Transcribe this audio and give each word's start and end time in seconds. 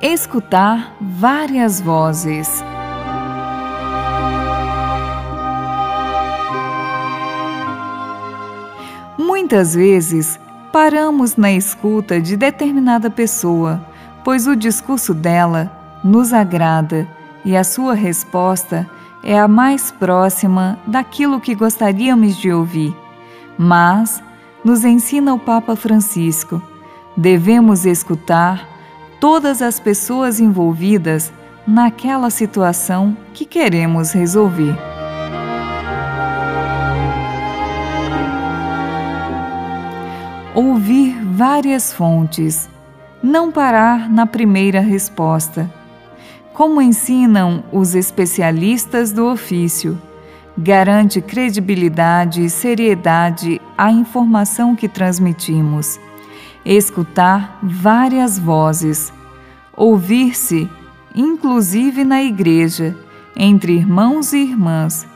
Escutar 0.00 0.94
várias 1.00 1.80
vozes. 1.80 2.62
Muitas 9.16 9.74
vezes 9.74 10.38
paramos 10.70 11.36
na 11.36 11.50
escuta 11.50 12.20
de 12.20 12.36
determinada 12.36 13.08
pessoa, 13.08 13.80
pois 14.22 14.46
o 14.46 14.54
discurso 14.54 15.14
dela 15.14 15.72
nos 16.04 16.34
agrada 16.34 17.08
e 17.42 17.56
a 17.56 17.64
sua 17.64 17.94
resposta 17.94 18.86
é 19.24 19.38
a 19.38 19.48
mais 19.48 19.90
próxima 19.90 20.78
daquilo 20.86 21.40
que 21.40 21.54
gostaríamos 21.54 22.36
de 22.36 22.52
ouvir. 22.52 22.94
Mas, 23.56 24.22
nos 24.62 24.84
ensina 24.84 25.32
o 25.32 25.38
Papa 25.38 25.74
Francisco, 25.74 26.60
devemos 27.16 27.86
escutar 27.86 28.75
todas 29.20 29.62
as 29.62 29.80
pessoas 29.80 30.40
envolvidas 30.40 31.32
naquela 31.66 32.30
situação 32.30 33.16
que 33.32 33.44
queremos 33.44 34.12
resolver. 34.12 34.76
Ouvir 40.54 41.22
várias 41.24 41.92
fontes, 41.92 42.68
não 43.22 43.50
parar 43.50 44.08
na 44.08 44.26
primeira 44.26 44.80
resposta. 44.80 45.70
Como 46.54 46.80
ensinam 46.80 47.62
os 47.70 47.94
especialistas 47.94 49.12
do 49.12 49.26
ofício, 49.26 50.00
garante 50.56 51.20
credibilidade 51.20 52.42
e 52.42 52.48
seriedade 52.48 53.60
à 53.76 53.90
informação 53.90 54.74
que 54.74 54.88
transmitimos 54.88 55.98
escutar 56.74 57.60
várias 57.62 58.38
vozes, 58.38 59.12
ouvir-se, 59.72 60.68
inclusive 61.14 62.04
na 62.04 62.20
igreja, 62.22 62.96
entre 63.36 63.74
irmãos 63.74 64.32
e 64.32 64.38
irmãs, 64.38 65.06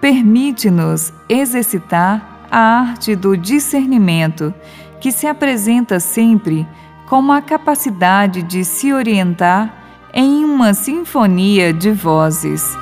permite-nos 0.00 1.12
exercitar 1.28 2.48
a 2.50 2.58
arte 2.58 3.14
do 3.14 3.36
discernimento, 3.36 4.52
que 5.00 5.12
se 5.12 5.26
apresenta 5.26 6.00
sempre 6.00 6.66
como 7.06 7.30
a 7.32 7.40
capacidade 7.40 8.42
de 8.42 8.64
se 8.64 8.92
orientar 8.92 9.72
em 10.12 10.44
uma 10.44 10.74
sinfonia 10.74 11.72
de 11.72 11.92
vozes. 11.92 12.76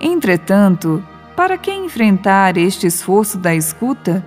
Entretanto, 0.00 1.02
para 1.38 1.56
que 1.56 1.72
enfrentar 1.72 2.56
este 2.56 2.88
esforço 2.88 3.38
da 3.38 3.54
escuta? 3.54 4.24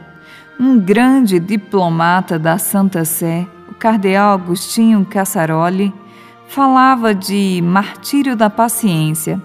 Um 0.57 0.79
grande 0.79 1.41
diplomata 1.41 2.39
da 2.39 2.57
Santa 2.57 3.03
Sé, 3.03 3.45
o 3.69 3.75
cardeal 3.75 4.35
Agostinho 4.35 5.03
Cassaroli, 5.03 5.93
falava 6.47 7.13
de 7.13 7.61
martírio 7.65 8.33
da 8.33 8.49
paciência, 8.49 9.41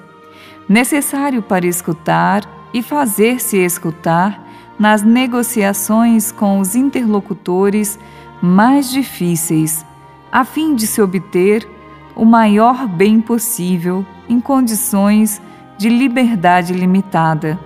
necessário 0.68 1.42
para 1.42 1.66
escutar 1.66 2.48
e 2.72 2.84
fazer-se 2.84 3.56
escutar 3.56 4.40
nas 4.78 5.02
negociações 5.02 6.30
com 6.30 6.60
os 6.60 6.76
interlocutores 6.76 7.98
mais 8.40 8.88
difíceis, 8.88 9.84
a 10.30 10.44
fim 10.44 10.76
de 10.76 10.86
se 10.86 11.02
obter 11.02 11.68
o 12.14 12.24
maior 12.24 12.86
bem 12.86 13.20
possível 13.20 14.06
em 14.28 14.38
condições 14.38 15.42
de 15.76 15.88
liberdade 15.88 16.72
limitada. 16.72 17.58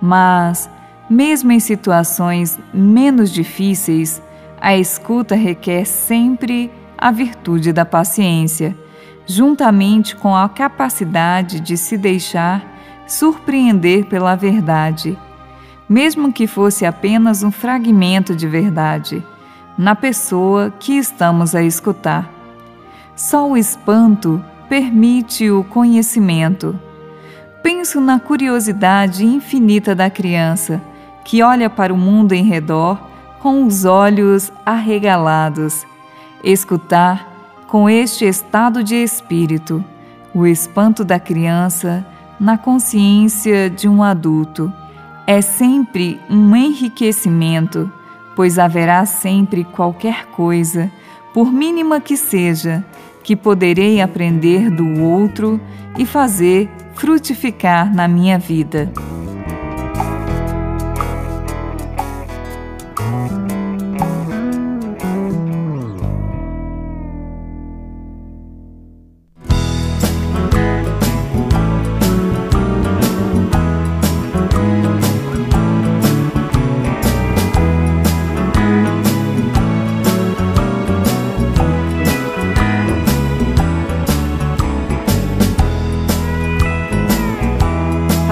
Mas, 0.00 0.68
mesmo 1.08 1.52
em 1.52 1.60
situações 1.60 2.58
menos 2.72 3.30
difíceis, 3.30 4.22
a 4.60 4.76
escuta 4.76 5.34
requer 5.34 5.84
sempre 5.84 6.70
a 6.96 7.10
virtude 7.10 7.72
da 7.72 7.84
paciência, 7.84 8.76
juntamente 9.26 10.14
com 10.14 10.36
a 10.36 10.48
capacidade 10.48 11.60
de 11.60 11.76
se 11.76 11.96
deixar 11.96 12.64
surpreender 13.06 14.06
pela 14.06 14.34
verdade, 14.34 15.18
mesmo 15.88 16.32
que 16.32 16.46
fosse 16.46 16.86
apenas 16.86 17.42
um 17.42 17.50
fragmento 17.50 18.34
de 18.34 18.46
verdade, 18.46 19.24
na 19.76 19.94
pessoa 19.94 20.72
que 20.78 20.96
estamos 20.96 21.54
a 21.54 21.62
escutar. 21.62 22.30
Só 23.16 23.50
o 23.50 23.56
espanto 23.56 24.42
permite 24.68 25.50
o 25.50 25.64
conhecimento 25.64 26.78
Penso 27.62 28.00
na 28.00 28.18
curiosidade 28.18 29.24
infinita 29.24 29.94
da 29.94 30.10
criança 30.10 30.82
que 31.24 31.42
olha 31.42 31.70
para 31.70 31.94
o 31.94 31.96
mundo 31.96 32.32
em 32.32 32.44
redor 32.44 33.00
com 33.40 33.64
os 33.64 33.84
olhos 33.84 34.52
arregalados. 34.66 35.86
Escutar 36.42 37.28
com 37.68 37.88
este 37.88 38.24
estado 38.24 38.82
de 38.82 38.96
espírito 38.96 39.84
o 40.34 40.46
espanto 40.46 41.04
da 41.04 41.20
criança 41.20 42.04
na 42.40 42.56
consciência 42.56 43.68
de 43.68 43.86
um 43.86 44.02
adulto 44.02 44.72
é 45.26 45.40
sempre 45.40 46.18
um 46.28 46.56
enriquecimento, 46.56 47.90
pois 48.34 48.58
haverá 48.58 49.04
sempre 49.06 49.62
qualquer 49.62 50.26
coisa, 50.26 50.90
por 51.32 51.52
mínima 51.52 52.00
que 52.00 52.16
seja, 52.16 52.84
que 53.22 53.36
poderei 53.36 54.00
aprender 54.00 54.70
do 54.70 55.02
outro 55.02 55.60
e 55.96 56.04
fazer 56.04 56.68
frutificar 56.94 57.94
na 57.94 58.06
minha 58.08 58.38
vida. 58.38 58.90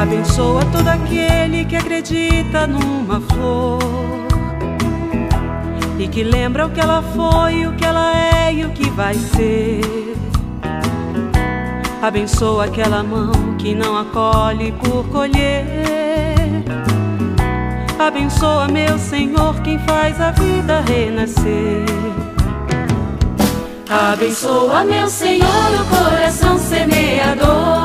Abençoa 0.00 0.64
todo 0.72 0.88
aquele 0.88 1.66
que 1.66 1.76
acredita 1.76 2.66
numa 2.66 3.20
flor 3.20 3.78
e 5.98 6.08
que 6.08 6.24
lembra 6.24 6.66
o 6.66 6.70
que 6.70 6.80
ela 6.80 7.02
foi, 7.14 7.66
o 7.66 7.74
que 7.74 7.84
ela 7.84 8.16
é 8.16 8.54
e 8.54 8.64
o 8.64 8.70
que 8.70 8.88
vai 8.88 9.12
ser. 9.12 10.16
Abençoa 12.00 12.64
aquela 12.64 13.02
mão 13.02 13.30
que 13.58 13.74
não 13.74 13.94
acolhe 13.98 14.72
por 14.72 15.06
colher. 15.08 16.64
Abençoa, 17.98 18.68
meu 18.68 18.98
Senhor, 18.98 19.60
quem 19.60 19.78
faz 19.80 20.18
a 20.18 20.30
vida 20.30 20.80
renascer. 20.80 21.84
Abençoa, 23.90 24.82
meu 24.82 25.08
Senhor, 25.08 25.46
o 25.46 25.84
coração 25.94 26.58
semeador. 26.58 27.79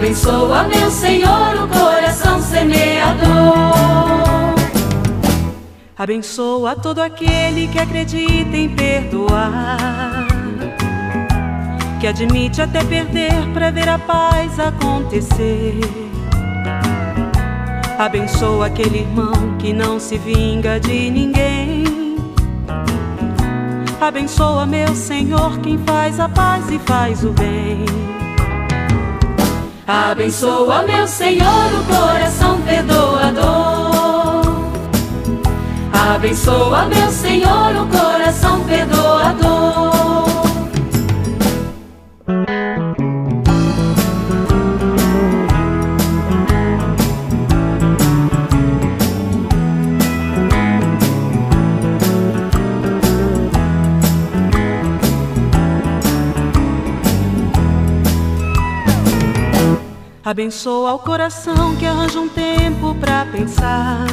Abençoa, 0.00 0.62
meu 0.62 0.90
Senhor, 0.90 1.62
o 1.62 1.68
coração 1.68 2.40
semeador. 2.40 3.28
Abençoa 5.94 6.74
todo 6.74 7.00
aquele 7.00 7.68
que 7.68 7.78
acredita 7.78 8.56
em 8.56 8.74
perdoar, 8.74 10.26
que 12.00 12.06
admite 12.06 12.62
até 12.62 12.82
perder 12.82 13.46
para 13.52 13.70
ver 13.70 13.90
a 13.90 13.98
paz 13.98 14.58
acontecer. 14.58 15.78
Abençoa 17.98 18.68
aquele 18.68 19.00
irmão 19.00 19.58
que 19.58 19.74
não 19.74 20.00
se 20.00 20.16
vinga 20.16 20.80
de 20.80 21.10
ninguém. 21.10 21.84
Abençoa, 24.00 24.64
meu 24.64 24.94
Senhor, 24.94 25.58
quem 25.58 25.76
faz 25.76 26.18
a 26.18 26.26
paz 26.26 26.70
e 26.70 26.78
faz 26.78 27.22
o 27.22 27.32
bem. 27.32 28.19
Abençoa, 29.90 30.84
meu 30.84 31.08
Senhor, 31.08 31.74
o 31.74 31.84
coração 31.92 32.60
perdoador. 32.62 34.44
Abençoa, 36.14 36.84
meu 36.86 37.10
Senhor, 37.10 37.74
o 37.74 37.86
coração 37.88 38.60
perdoador. 38.60 39.89
Abençoa 60.22 60.92
o 60.92 60.98
coração 60.98 61.74
que 61.76 61.86
arranja 61.86 62.20
um 62.20 62.28
tempo 62.28 62.94
pra 62.96 63.24
pensar. 63.24 64.06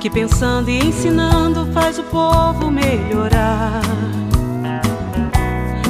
Que 0.00 0.08
pensando 0.08 0.70
e 0.70 0.78
ensinando 0.78 1.70
faz 1.74 1.98
o 1.98 2.02
povo 2.04 2.70
melhorar. 2.70 3.82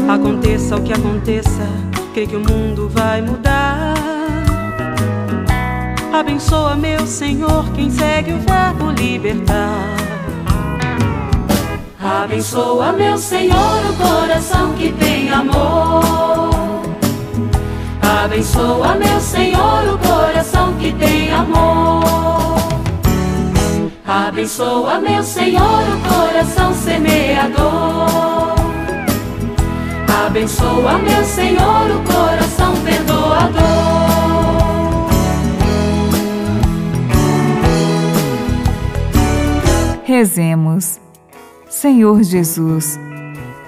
Aconteça 0.08 0.76
o 0.76 0.82
que 0.82 0.92
aconteça, 0.92 1.64
crê 2.12 2.26
que 2.26 2.34
o 2.34 2.40
mundo 2.40 2.88
vai 2.88 3.22
mudar. 3.22 3.94
Abençoa, 6.12 6.74
meu 6.74 7.06
Senhor, 7.06 7.70
quem 7.72 7.88
segue 7.88 8.32
o 8.32 8.40
verbo 8.40 8.90
libertar. 8.90 9.96
Abençoa, 12.02 12.92
meu 12.92 13.16
Senhor, 13.16 13.90
o 13.90 13.94
coração 13.94 14.74
que 14.74 14.92
tem 14.92 15.30
amor. 15.30 16.51
Abençoa, 18.12 18.94
meu 18.94 19.20
Senhor, 19.20 19.94
o 19.94 19.98
coração 19.98 20.74
que 20.74 20.92
tem 20.92 21.32
amor. 21.32 22.02
Abençoa, 24.06 25.00
meu 25.00 25.22
Senhor, 25.22 25.62
o 25.64 26.08
coração 26.08 26.74
semeador. 26.74 28.54
Abençoa, 30.26 30.98
meu 30.98 31.24
Senhor, 31.24 31.90
o 31.90 32.02
coração 32.04 32.74
perdoador. 32.84 33.62
Rezemos. 40.04 41.00
Senhor 41.68 42.22
Jesus, 42.22 43.00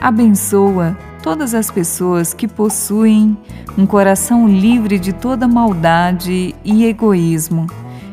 abençoa 0.01 0.97
todas 1.25 1.55
as 1.55 1.71
pessoas 1.71 2.35
que 2.35 2.47
possuem 2.47 3.35
um 3.79 3.87
coração 3.87 4.47
livre 4.47 4.99
de 4.99 5.11
toda 5.11 5.49
maldade 5.49 6.55
e 6.63 6.85
egoísmo 6.85 7.67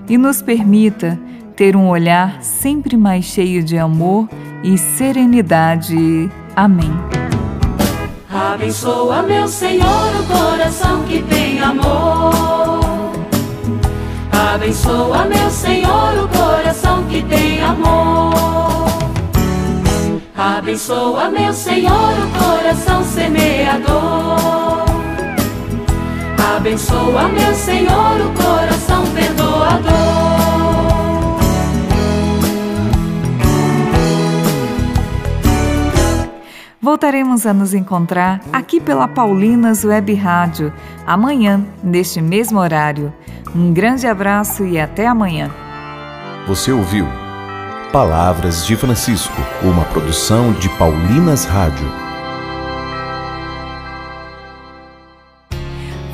e 0.07 0.17
nos 0.17 0.41
permita 0.41 1.19
ter 1.53 1.75
um 1.75 1.89
olhar 1.89 2.41
sempre 2.41 2.95
mais 2.95 3.25
cheio 3.25 3.61
de 3.61 3.77
amor 3.77 4.29
e 4.63 4.77
serenidade. 4.77 6.31
Amém. 6.55 6.89
Abençoa, 8.29 9.21
meu 9.23 9.45
Senhor, 9.45 10.21
o 10.21 10.23
coração 10.23 11.03
que 11.03 11.21
tem 11.23 11.59
amor. 11.59 13.11
Abençoa, 14.31 15.25
meu 15.25 15.49
Senhor, 15.49 16.23
o 16.23 16.29
coração 16.29 17.03
que 17.09 17.21
tem 17.23 17.61
amor. 17.61 18.40
Abençoa, 20.61 21.31
meu 21.31 21.51
Senhor, 21.53 21.91
o 21.91 22.39
coração 22.39 23.03
semeador. 23.03 24.85
Abençoa, 26.55 27.29
meu 27.29 27.53
Senhor, 27.55 28.21
o 28.21 28.31
coração 28.31 29.03
perdoador. 29.07 29.91
Voltaremos 36.79 37.47
a 37.47 37.53
nos 37.55 37.73
encontrar 37.73 38.39
aqui 38.53 38.79
pela 38.79 39.07
Paulinas 39.07 39.83
Web 39.83 40.13
Rádio, 40.13 40.71
amanhã, 41.07 41.65
neste 41.83 42.21
mesmo 42.21 42.59
horário. 42.59 43.11
Um 43.55 43.73
grande 43.73 44.05
abraço 44.05 44.63
e 44.63 44.79
até 44.79 45.07
amanhã. 45.07 45.49
Você 46.45 46.71
ouviu 46.71 47.07
Palavras 47.91 48.65
de 48.65 48.77
Francisco, 48.77 49.35
uma 49.61 49.83
produção 49.83 50.53
de 50.53 50.69
Paulinas 50.77 51.43
Rádio. 51.43 51.91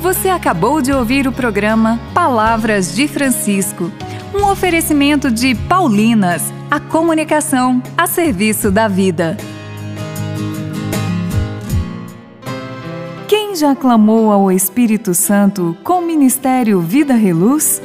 Você 0.00 0.28
acabou 0.28 0.82
de 0.82 0.92
ouvir 0.92 1.28
o 1.28 1.32
programa 1.32 2.00
Palavras 2.12 2.96
de 2.96 3.06
Francisco, 3.06 3.92
um 4.34 4.44
oferecimento 4.50 5.30
de 5.30 5.54
Paulinas, 5.54 6.52
a 6.68 6.80
comunicação 6.80 7.80
a 7.96 8.08
serviço 8.08 8.72
da 8.72 8.88
vida. 8.88 9.36
Quem 13.28 13.54
já 13.54 13.76
clamou 13.76 14.32
ao 14.32 14.50
Espírito 14.50 15.14
Santo 15.14 15.76
com 15.84 16.00
o 16.00 16.04
ministério 16.04 16.80
Vida 16.80 17.14
Reluz? 17.14 17.80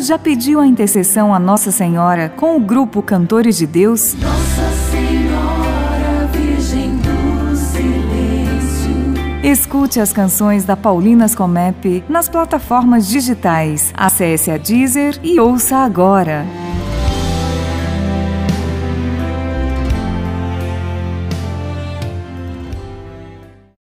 Já 0.00 0.18
pediu 0.18 0.58
a 0.58 0.66
intercessão 0.66 1.34
a 1.34 1.38
Nossa 1.38 1.70
Senhora 1.70 2.30
com 2.30 2.56
o 2.56 2.60
grupo 2.60 3.02
Cantores 3.02 3.58
de 3.58 3.66
Deus? 3.66 4.14
Nossa 4.14 4.70
Senhora, 4.90 6.26
Virgem 6.32 6.96
do 6.96 7.54
Silêncio. 7.54 8.94
Escute 9.44 10.00
as 10.00 10.10
canções 10.10 10.64
da 10.64 10.74
Paulinas 10.74 11.34
Comep 11.34 12.02
nas 12.08 12.30
plataformas 12.30 13.08
digitais. 13.08 13.92
Acesse 13.94 14.50
a 14.50 14.56
Deezer 14.56 15.20
e 15.22 15.38
ouça 15.38 15.76
agora. 15.76 16.46